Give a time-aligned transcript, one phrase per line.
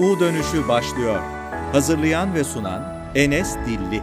[0.00, 1.20] U dönüşü başlıyor.
[1.72, 2.82] Hazırlayan ve sunan
[3.14, 4.02] Enes Dilli.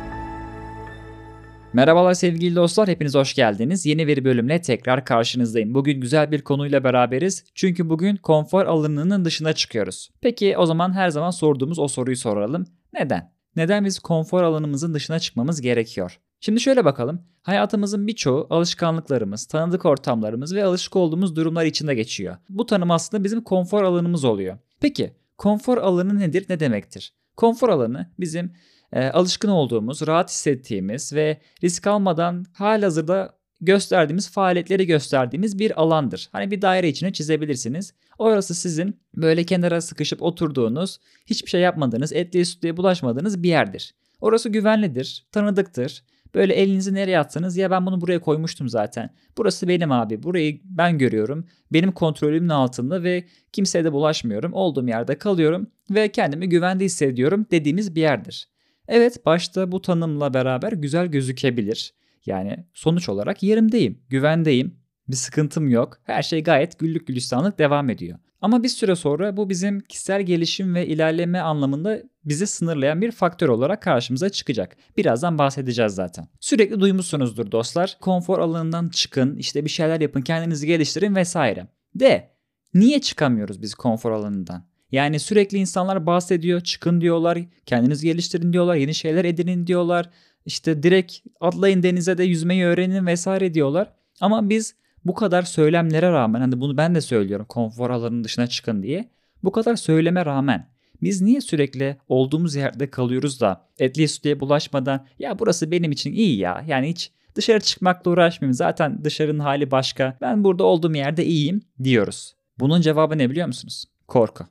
[1.73, 3.86] Merhabalar sevgili dostlar, hepiniz hoş geldiniz.
[3.86, 5.74] Yeni bir bölümle tekrar karşınızdayım.
[5.74, 7.44] Bugün güzel bir konuyla beraberiz.
[7.56, 10.10] Çünkü bugün konfor alanının dışına çıkıyoruz.
[10.21, 12.66] Peki o zaman her zaman sorduğumuz o soruyu soralım.
[12.94, 13.32] Neden?
[13.55, 16.20] Neden biz konfor alanımızın dışına çıkmamız gerekiyor?
[16.39, 17.21] Şimdi şöyle bakalım.
[17.41, 22.38] Hayatımızın birçoğu alışkanlıklarımız, tanıdık ortamlarımız ve alışık olduğumuz durumlar içinde geçiyor.
[22.50, 24.57] Bu tanım aslında bizim konfor alanımız oluyor.
[24.80, 25.14] Peki
[25.44, 27.14] konfor alanı nedir, ne demektir?
[27.38, 28.54] Konfor alanı bizim
[28.94, 36.30] e, alışkın olduğumuz, rahat hissettiğimiz ve risk almadan halihazırda gösterdiğimiz faaliyetleri gösterdiğimiz bir alandır.
[36.31, 37.94] Hani bir daire içine çizebilirsiniz.
[38.17, 43.95] Orası sizin böyle kenara sıkışıp oturduğunuz, hiçbir şey yapmadığınız, etliye sütlüye bulaşmadığınız bir yerdir.
[44.22, 46.03] Orası güvenlidir, tanıdıktır.
[46.36, 49.10] Böyle elinizi nereye atsanız ya ben bunu buraya koymuştum zaten.
[49.38, 50.23] Burası benim abi.
[50.23, 51.46] Burayı ben görüyorum.
[51.73, 54.54] Benim kontrolümün altında ve kimseye de bulaşmıyorum.
[54.54, 58.48] Olduğum yerde kalıyorum ve kendimi güvende hissediyorum dediğimiz bir yerdir.
[58.88, 61.94] Evet başta bu tanımla beraber güzel gözükebilir.
[62.25, 64.75] Yani sonuç olarak yerimdeyim, güvendeyim,
[65.08, 66.00] bir sıkıntım yok.
[66.03, 68.20] Her şey gayet güllük gülistanlık devam ediyor.
[68.44, 73.50] Ama bir süre sonra bu bizim kişisel gelişim ve ilerleme anlamında bizi sınırlayan bir faktör
[73.50, 74.77] olarak karşımıza çıkacak.
[74.97, 76.27] Birazdan bahsedeceğiz zaten.
[76.39, 77.97] Sürekli duymuşsunuzdur dostlar.
[78.02, 81.67] Konfor alanından çıkın, işte bir şeyler yapın, kendinizi geliştirin vesaire.
[81.95, 82.30] De
[82.73, 84.66] niye çıkamıyoruz biz konfor alanından?
[84.91, 90.09] Yani sürekli insanlar bahsediyor, çıkın diyorlar, kendinizi geliştirin diyorlar, yeni şeyler edinin diyorlar.
[90.45, 93.94] İşte direkt atlayın denize de yüzmeyi öğrenin vesaire diyorlar.
[94.22, 94.75] Ama biz
[95.06, 99.09] bu kadar söylemlere rağmen hani bunu ben de söylüyorum konfor alanının dışına çıkın diye.
[99.44, 105.40] Bu kadar söyleme rağmen biz niye sürekli olduğumuz yerde kalıyoruz da etliye sütlüye bulaşmadan ya
[105.40, 110.44] burası benim için iyi ya yani hiç dışarı çıkmakla uğraşmayayım zaten dışarının hali başka ben
[110.44, 112.36] burada olduğum yerde iyiyim diyoruz.
[112.59, 113.86] Bunun cevabı ne biliyor musunuz?
[114.08, 114.46] Korku.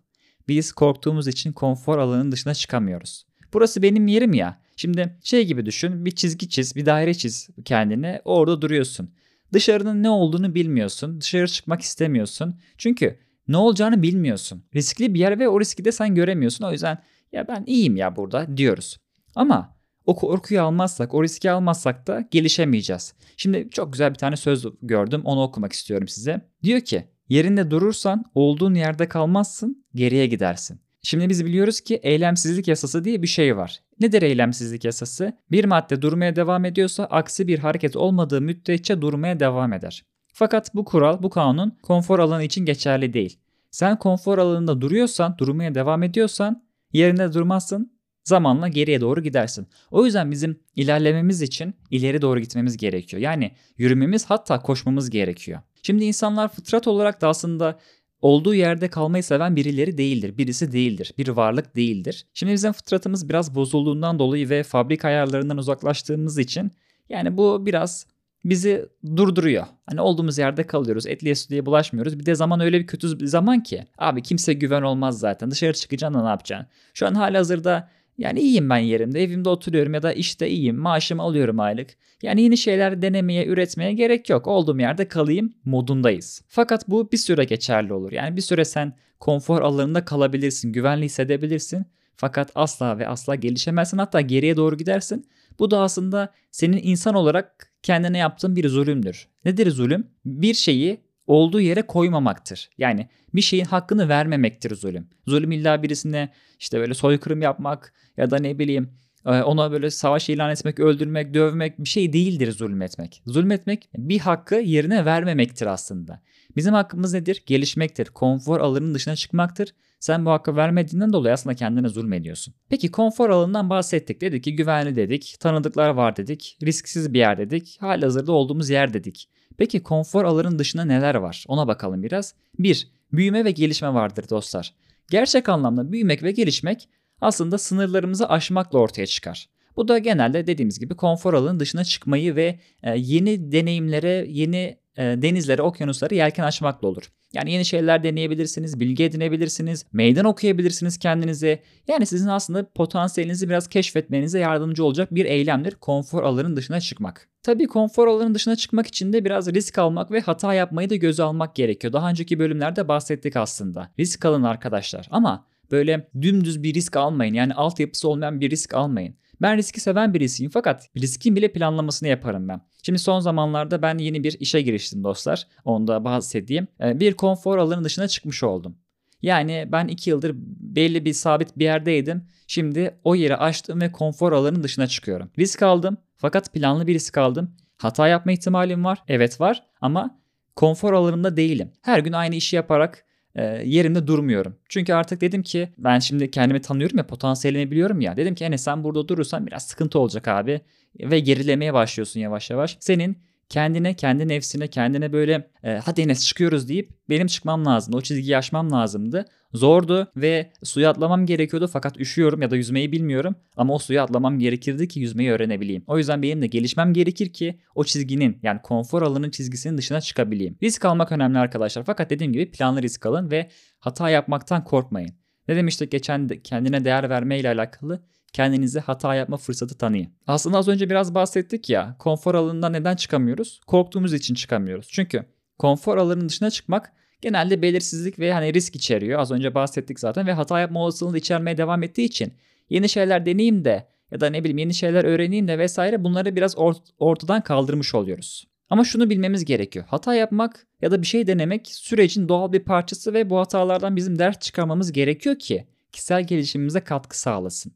[0.49, 3.27] Biz korktuğumuz için konfor alanının dışına çıkamıyoruz.
[3.53, 4.63] Burası benim yerim ya.
[4.77, 9.11] Şimdi şey gibi düşün bir çizgi çiz bir daire çiz kendine orada duruyorsun.
[9.53, 11.21] Dışarının ne olduğunu bilmiyorsun.
[11.21, 12.61] Dışarı çıkmak istemiyorsun.
[12.79, 13.19] Çünkü
[13.49, 14.65] ne olacağını bilmiyorsun.
[14.75, 16.65] Riskli bir yer ve o riski de sen göremiyorsun.
[16.65, 16.99] O yüzden
[17.33, 18.99] ya ben iyiyim ya burada diyoruz.
[19.35, 19.77] Ama
[20.07, 23.15] o korkuyu almazsak, o riski almazsak da gelişemeyeceğiz.
[23.37, 25.23] Şimdi çok güzel bir tane söz gördüm.
[25.25, 26.49] Onu okumak istiyorum size.
[26.63, 30.81] Diyor ki, yerinde durursan olduğun yerde kalmazsın, geriye gidersin.
[31.03, 33.83] Şimdi biz biliyoruz ki eylemsizlik yasası diye bir şey var.
[34.03, 35.33] Nedir eylemsizlik yasası?
[35.51, 40.05] Bir madde durmaya devam ediyorsa aksi bir hareket olmadığı müddetçe durmaya devam eder.
[40.33, 43.39] Fakat bu kural, bu kanun konfor alanı için geçerli değil.
[43.71, 47.93] Sen konfor alanında duruyorsan, durmaya devam ediyorsan yerinde durmazsın,
[48.25, 49.67] zamanla geriye doğru gidersin.
[49.91, 53.23] O yüzden bizim ilerlememiz için ileri doğru gitmemiz gerekiyor.
[53.23, 55.61] Yani yürümemiz hatta koşmamız gerekiyor.
[55.83, 57.79] Şimdi insanlar fıtrat olarak da aslında
[58.23, 60.39] olduğu yerde kalmayı seven birileri değildir.
[60.39, 61.15] Birisi değildir.
[61.19, 62.27] Bir varlık değildir.
[62.35, 66.71] Şimdi bizim fıtratımız biraz bozulduğundan dolayı ve fabrika ayarlarından uzaklaştığımız için
[67.09, 68.07] yani bu biraz
[68.45, 69.67] bizi durduruyor.
[69.87, 71.07] Hani olduğumuz yerde kalıyoruz.
[71.07, 72.19] Etliye sütlüye bulaşmıyoruz.
[72.19, 73.85] Bir de zaman öyle bir kötü bir zaman ki.
[73.99, 75.51] Abi kimse güven olmaz zaten.
[75.51, 76.67] Dışarı çıkacaksın da ne yapacaksın?
[76.95, 77.89] Şu an hali hazırda
[78.19, 79.23] yani iyiyim ben yerimde.
[79.23, 80.77] Evimde oturuyorum ya da işte iyiyim.
[80.77, 81.89] Maaşımı alıyorum aylık.
[82.23, 84.47] Yani yeni şeyler denemeye, üretmeye gerek yok.
[84.47, 86.43] Olduğum yerde kalayım modundayız.
[86.49, 88.13] Fakat bu bir süre geçerli olur.
[88.13, 91.87] Yani bir süre sen konfor alanında kalabilirsin, güvenli hissedebilirsin.
[92.17, 93.99] Fakat asla ve asla gelişemezsin.
[93.99, 95.27] Hatta geriye doğru gidersin.
[95.59, 99.29] Bu da aslında senin insan olarak kendine yaptığın bir zulümdür.
[99.45, 100.07] Nedir zulüm?
[100.25, 102.71] Bir şeyi olduğu yere koymamaktır.
[102.79, 105.09] Yani bir şeyin hakkını vermemektir zulüm.
[105.27, 108.91] Zulüm illa birisine işte böyle soykırım yapmak ya da ne bileyim
[109.27, 113.23] e, ona böyle savaş ilan etmek, öldürmek, dövmek bir şey değildir zulmetmek.
[113.27, 116.23] Zulmetmek bir hakkı yerine vermemektir aslında.
[116.57, 117.43] Bizim hakkımız nedir?
[117.47, 118.07] Gelişmektir.
[118.07, 119.75] Konfor alanının dışına çıkmaktır.
[120.01, 122.55] Sen bu hakkı vermediğinden dolayı aslında kendine zulmediyorsun.
[122.69, 124.21] Peki konfor alanından bahsettik.
[124.21, 129.29] Dedik ki güvenli dedik, tanıdıklar var dedik, risksiz bir yer dedik, halihazırda olduğumuz yer dedik.
[129.59, 131.45] Peki konfor alanının dışında neler var?
[131.49, 132.35] Ona bakalım biraz.
[132.59, 132.89] 1.
[133.13, 134.75] Büyüme ve gelişme vardır dostlar.
[135.11, 136.89] Gerçek anlamda büyümek ve gelişmek
[137.21, 139.49] aslında sınırlarımızı aşmakla ortaya çıkar.
[139.77, 145.03] Bu da genelde dediğimiz gibi konfor alanının dışına çıkmayı ve e, yeni deneyimlere, yeni e,
[145.03, 147.13] denizlere, okyanuslara yelken açmakla olur.
[147.33, 151.63] Yani yeni şeyler deneyebilirsiniz, bilgi edinebilirsiniz, meydan okuyabilirsiniz kendinize.
[151.89, 157.29] Yani sizin aslında potansiyelinizi biraz keşfetmenize yardımcı olacak bir eylemdir konfor alanının dışına çıkmak.
[157.43, 161.23] Tabii konfor alanının dışına çıkmak için de biraz risk almak ve hata yapmayı da göze
[161.23, 161.93] almak gerekiyor.
[161.93, 163.91] Daha önceki bölümlerde bahsettik aslında.
[163.99, 167.35] Risk alın arkadaşlar ama böyle dümdüz bir risk almayın.
[167.35, 169.15] Yani altyapısı olmayan bir risk almayın.
[169.43, 172.61] Ben riski seven birisiyim fakat riskin bile planlamasını yaparım ben.
[172.83, 175.47] Şimdi son zamanlarda ben yeni bir işe giriştim dostlar.
[175.65, 176.69] Onu da bahsedeyim.
[176.81, 178.77] Ee, bir konfor alanının dışına çıkmış oldum.
[179.23, 182.25] Yani ben 2 yıldır belli bir sabit bir yerdeydim.
[182.47, 185.31] Şimdi o yeri açtım ve konfor alanının dışına çıkıyorum.
[185.39, 187.57] Risk aldım fakat planlı bir risk aldım.
[187.79, 189.03] Hata yapma ihtimalim var.
[189.09, 190.21] Evet var ama
[190.57, 191.73] konfor alanımda değilim.
[191.83, 194.57] Her gün aynı işi yaparak e, yerimde durmuyorum.
[194.69, 198.17] Çünkü artık dedim ki ben şimdi kendimi tanıyorum ya potansiyelimi biliyorum ya.
[198.17, 200.61] Dedim ki Enes sen burada durursan biraz sıkıntı olacak abi.
[201.01, 202.77] Ve gerilemeye başlıyorsun yavaş yavaş.
[202.81, 203.19] Senin
[203.53, 207.95] kendine, kendi nefsine, kendine böyle e, hadi Enes çıkıyoruz deyip benim çıkmam lazım.
[207.95, 209.25] O çizgiyi aşmam lazımdı.
[209.55, 213.37] Zordu ve suya atlamam gerekiyordu fakat üşüyorum ya da yüzmeyi bilmiyorum.
[213.57, 215.85] Ama o suya atlamam gerekirdi ki yüzmeyi öğrenebileyim.
[215.87, 220.57] O yüzden benim de gelişmem gerekir ki o çizginin yani konfor alanının çizgisinin dışına çıkabileyim.
[220.63, 221.83] Risk almak önemli arkadaşlar.
[221.85, 225.11] Fakat dediğim gibi planlı risk alın ve hata yapmaktan korkmayın.
[225.49, 228.03] Ne demiştik geçen kendine değer verme ile alakalı
[228.33, 230.09] kendinize hata yapma fırsatı tanıyın.
[230.27, 233.61] Aslında az önce biraz bahsettik ya konfor alanından neden çıkamıyoruz?
[233.67, 234.89] Korktuğumuz için çıkamıyoruz.
[234.91, 235.25] Çünkü
[235.59, 239.21] konfor alanının dışına çıkmak genelde belirsizlik ve hani risk içeriyor.
[239.21, 242.33] Az önce bahsettik zaten ve hata yapma olasılığını içermeye devam ettiği için
[242.71, 246.55] yeni şeyler deneyeyim de ya da ne bileyim yeni şeyler öğreneyim de vesaire bunları biraz
[246.55, 248.47] ort- ortadan kaldırmış oluyoruz.
[248.71, 249.85] Ama şunu bilmemiz gerekiyor.
[249.89, 254.19] Hata yapmak ya da bir şey denemek sürecin doğal bir parçası ve bu hatalardan bizim
[254.19, 257.73] ders çıkarmamız gerekiyor ki kişisel gelişimimize katkı sağlasın.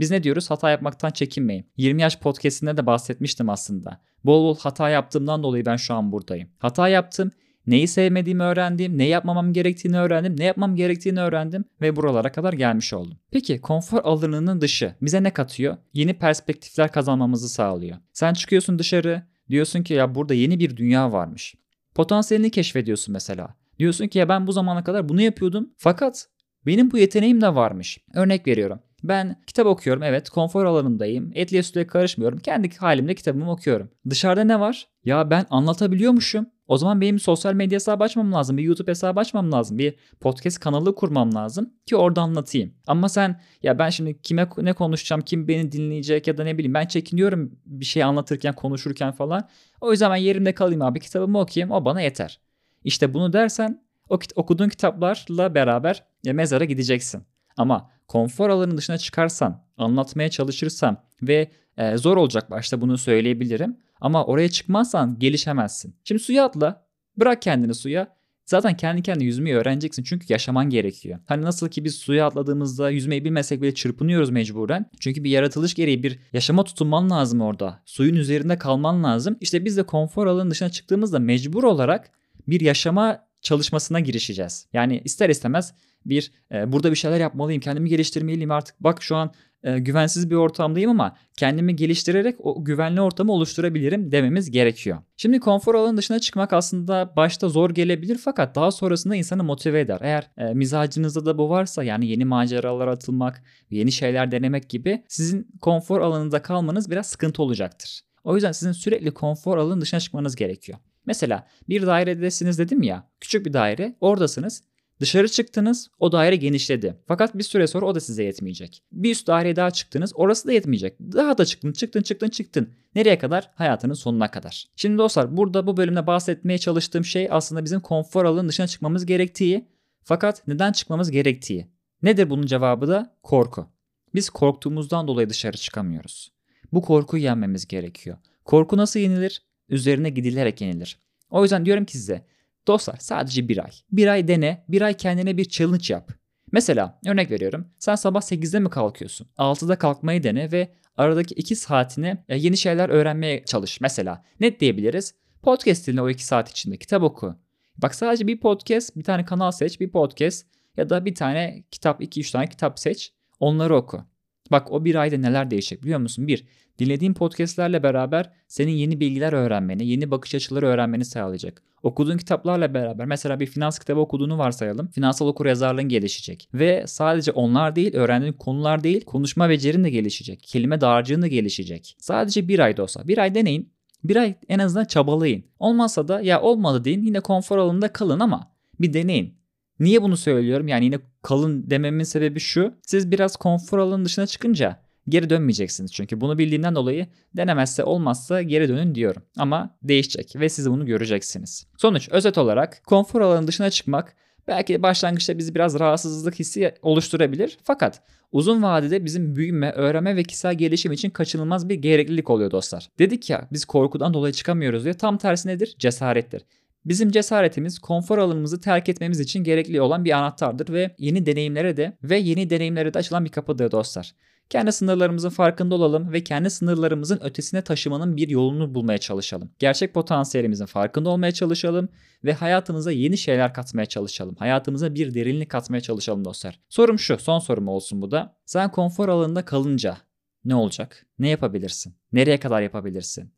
[0.00, 0.50] Biz ne diyoruz?
[0.50, 1.66] Hata yapmaktan çekinmeyin.
[1.76, 4.00] 20 yaş podcastinde de bahsetmiştim aslında.
[4.24, 6.48] Bol bol hata yaptığımdan dolayı ben şu an buradayım.
[6.58, 7.30] Hata yaptım.
[7.66, 12.92] Neyi sevmediğimi öğrendim, ne yapmamam gerektiğini öğrendim, ne yapmam gerektiğini öğrendim ve buralara kadar gelmiş
[12.92, 13.18] oldum.
[13.30, 15.76] Peki konfor alanının dışı bize ne katıyor?
[15.92, 17.96] Yeni perspektifler kazanmamızı sağlıyor.
[18.12, 21.54] Sen çıkıyorsun dışarı, diyorsun ki ya burada yeni bir dünya varmış.
[21.94, 23.54] Potansiyelini keşfediyorsun mesela.
[23.78, 26.26] Diyorsun ki ya ben bu zamana kadar bunu yapıyordum fakat
[26.66, 27.98] benim bu yeteneğim de varmış.
[28.14, 28.80] Örnek veriyorum.
[29.04, 31.30] Ben kitap okuyorum evet konfor alanındayım.
[31.34, 32.38] Etliye sütle karışmıyorum.
[32.38, 33.90] Kendi halimde kitabımı okuyorum.
[34.10, 34.88] Dışarıda ne var?
[35.04, 36.46] Ya ben anlatabiliyormuşum.
[36.66, 38.56] O zaman benim sosyal medya hesabı açmam lazım.
[38.56, 39.78] Bir YouTube hesabı açmam lazım.
[39.78, 42.74] Bir podcast kanalı kurmam lazım ki orada anlatayım.
[42.86, 46.74] Ama sen ya ben şimdi kime ne konuşacağım, kim beni dinleyecek ya da ne bileyim
[46.74, 49.48] ben çekiniyorum bir şey anlatırken, konuşurken falan.
[49.80, 52.40] O yüzden ben yerimde kalayım abi kitabımı okuyayım o bana yeter.
[52.84, 57.22] İşte bunu dersen o okuduğun kitaplarla beraber ya mezara gideceksin.
[57.56, 63.76] Ama konfor alanının dışına çıkarsan, anlatmaya çalışırsan ve e, zor olacak başta bunu söyleyebilirim.
[64.00, 65.94] Ama oraya çıkmazsan gelişemezsin.
[66.04, 66.86] Şimdi suya atla.
[67.16, 68.16] Bırak kendini suya.
[68.46, 71.18] Zaten kendi kendine yüzmeyi öğreneceksin çünkü yaşaman gerekiyor.
[71.26, 74.90] Hani nasıl ki biz suya atladığımızda yüzmeyi bilmesek bile çırpınıyoruz mecburen.
[75.00, 77.82] Çünkü bir yaratılış gereği bir yaşama tutunman lazım orada.
[77.84, 79.36] Suyun üzerinde kalman lazım.
[79.40, 82.10] İşte biz de konfor alanının dışına çıktığımızda mecbur olarak
[82.48, 84.66] bir yaşama çalışmasına girişeceğiz.
[84.72, 85.74] Yani ister istemez
[86.06, 88.76] bir e, burada bir şeyler yapmalıyım, kendimi geliştirmeliyim artık.
[88.80, 89.32] Bak şu an
[89.62, 94.98] e, güvensiz bir ortamdayım ama kendimi geliştirerek o güvenli ortamı oluşturabilirim dememiz gerekiyor.
[95.16, 99.98] Şimdi konfor alanının dışına çıkmak aslında başta zor gelebilir fakat daha sonrasında insanı motive eder.
[100.00, 105.48] Eğer e, mizacınızda da bu varsa yani yeni maceralara atılmak, yeni şeyler denemek gibi sizin
[105.60, 108.00] konfor alanında kalmanız biraz sıkıntı olacaktır.
[108.24, 110.78] O yüzden sizin sürekli konfor alanının dışına çıkmanız gerekiyor.
[111.10, 114.62] Mesela bir dairedesiniz dedim ya, küçük bir daire, oradasınız.
[115.00, 116.96] Dışarı çıktınız, o daire genişledi.
[117.06, 118.82] Fakat bir süre sonra o da size yetmeyecek.
[118.92, 121.00] Bir üst daireye daha çıktınız, orası da yetmeyecek.
[121.00, 122.74] Daha da çıktın, çıktın, çıktın, çıktın.
[122.94, 123.50] Nereye kadar?
[123.54, 124.66] Hayatının sonuna kadar.
[124.76, 129.68] Şimdi dostlar burada bu bölümde bahsetmeye çalıştığım şey aslında bizim konfor alanının dışına çıkmamız gerektiği.
[130.02, 131.66] Fakat neden çıkmamız gerektiği.
[132.02, 133.16] Nedir bunun cevabı da?
[133.22, 133.66] Korku.
[134.14, 136.32] Biz korktuğumuzdan dolayı dışarı çıkamıyoruz.
[136.72, 138.16] Bu korkuyu yenmemiz gerekiyor.
[138.44, 139.49] Korku nasıl yenilir?
[139.70, 140.98] Üzerine gidilerek yenilir.
[141.30, 142.24] O yüzden diyorum ki size
[142.66, 143.70] Dostlar sadece bir ay.
[143.92, 146.12] Bir ay dene, bir ay kendine bir challenge yap.
[146.52, 147.68] Mesela örnek veriyorum.
[147.78, 149.26] Sen sabah 8'de mi kalkıyorsun?
[149.38, 153.80] 6'da kalkmayı dene ve aradaki 2 saatine e, yeni şeyler öğrenmeye çalış.
[153.80, 155.14] Mesela ne diyebiliriz?
[155.42, 156.76] Podcast dinle o 2 saat içinde.
[156.76, 157.36] Kitap oku.
[157.76, 160.46] Bak sadece bir podcast, bir tane kanal seç, bir podcast
[160.76, 163.12] ya da bir tane kitap, 2-3 tane kitap seç.
[163.40, 164.04] Onları oku.
[164.50, 166.26] Bak o bir ayda neler değişecek biliyor musun?
[166.26, 166.44] Bir,
[166.78, 171.62] dinlediğin podcastlerle beraber senin yeni bilgiler öğrenmeni, yeni bakış açıları öğrenmeni sağlayacak.
[171.82, 174.88] Okuduğun kitaplarla beraber mesela bir finans kitabı okuduğunu varsayalım.
[174.88, 176.48] Finansal okur yazarlığın gelişecek.
[176.54, 180.42] Ve sadece onlar değil, öğrendiğin konular değil, konuşma becerin de gelişecek.
[180.42, 181.96] Kelime dağarcığın da gelişecek.
[181.98, 183.08] Sadece bir ayda olsa.
[183.08, 183.72] Bir ay deneyin.
[184.04, 185.44] Bir ay en azından çabalayın.
[185.58, 189.39] Olmazsa da ya olmadı deyin yine konfor alanında kalın ama bir deneyin.
[189.80, 190.68] Niye bunu söylüyorum?
[190.68, 192.74] Yani yine kalın dememin sebebi şu.
[192.86, 194.76] Siz biraz konfor alanının dışına çıkınca
[195.08, 195.92] geri dönmeyeceksiniz.
[195.92, 197.06] Çünkü bunu bildiğinden dolayı
[197.36, 199.22] denemezse olmazsa geri dönün diyorum.
[199.36, 201.66] Ama değişecek ve siz bunu göreceksiniz.
[201.78, 204.16] Sonuç özet olarak konfor alanının dışına çıkmak
[204.48, 207.58] belki başlangıçta bizi biraz rahatsızlık hissi oluşturabilir.
[207.62, 212.88] Fakat uzun vadede bizim büyüme, öğrenme ve kişisel gelişim için kaçınılmaz bir gereklilik oluyor dostlar.
[212.98, 215.74] Dedik ya biz korkudan dolayı çıkamıyoruz diye tam tersi nedir?
[215.78, 216.42] Cesarettir.
[216.84, 221.98] Bizim cesaretimiz konfor alanımızı terk etmemiz için gerekli olan bir anahtardır ve yeni deneyimlere de
[222.02, 224.14] ve yeni deneyimlere de açılan bir kapıdır dostlar.
[224.50, 229.50] Kendi sınırlarımızın farkında olalım ve kendi sınırlarımızın ötesine taşımanın bir yolunu bulmaya çalışalım.
[229.58, 231.88] Gerçek potansiyelimizin farkında olmaya çalışalım
[232.24, 234.34] ve hayatımıza yeni şeyler katmaya çalışalım.
[234.38, 236.60] Hayatımıza bir derinlik katmaya çalışalım dostlar.
[236.68, 238.36] Sorum şu, son sorum olsun bu da.
[238.46, 239.96] Sen konfor alanında kalınca
[240.44, 241.06] ne olacak?
[241.18, 241.94] Ne yapabilirsin?
[242.12, 243.32] Nereye kadar yapabilirsin?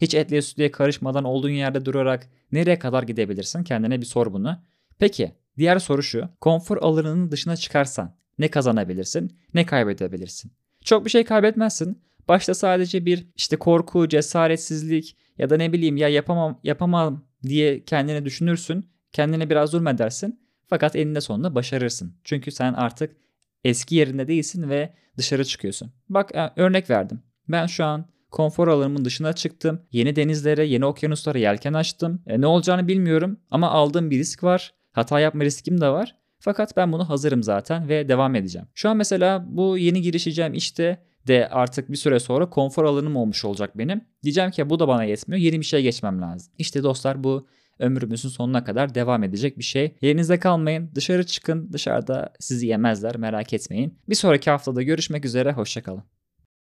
[0.00, 3.64] Hiç etliye sütlüye karışmadan olduğun yerde durarak nereye kadar gidebilirsin?
[3.64, 4.62] Kendine bir sor bunu.
[4.98, 6.28] Peki diğer soru şu.
[6.40, 10.52] Konfor alanının dışına çıkarsan ne kazanabilirsin ne kaybedebilirsin?
[10.84, 12.02] Çok bir şey kaybetmezsin.
[12.28, 18.24] Başta sadece bir işte korku, cesaretsizlik ya da ne bileyim ya yapamam yapamam diye kendini
[18.24, 18.90] düşünürsün.
[19.12, 20.40] Kendine biraz zulmedersin.
[20.66, 22.16] Fakat eninde sonunda başarırsın.
[22.24, 23.16] Çünkü sen artık
[23.64, 25.92] eski yerinde değilsin ve dışarı çıkıyorsun.
[26.08, 27.22] Bak e, örnek verdim.
[27.48, 29.82] Ben şu an konfor alanımın dışına çıktım.
[29.92, 32.22] Yeni denizlere, yeni okyanuslara yelken açtım.
[32.26, 34.74] E, ne olacağını bilmiyorum ama aldığım bir risk var.
[34.92, 36.14] Hata yapma riskim de var.
[36.40, 38.68] Fakat ben bunu hazırım zaten ve devam edeceğim.
[38.74, 43.44] Şu an mesela bu yeni girişeceğim işte de artık bir süre sonra konfor alanım olmuş
[43.44, 44.04] olacak benim.
[44.22, 45.42] Diyeceğim ki bu da bana yetmiyor.
[45.42, 46.52] Yeni bir şey geçmem lazım.
[46.58, 47.46] İşte dostlar bu
[47.78, 49.96] ömrümüzün sonuna kadar devam edecek bir şey.
[50.00, 50.90] Yerinizde kalmayın.
[50.94, 51.72] Dışarı çıkın.
[51.72, 53.16] Dışarıda sizi yemezler.
[53.16, 53.98] Merak etmeyin.
[54.08, 55.52] Bir sonraki haftada görüşmek üzere.
[55.52, 56.17] Hoşçakalın.